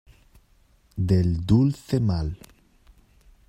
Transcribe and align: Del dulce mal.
Del 1.09 1.45
dulce 1.45 1.99
mal. 1.99 2.35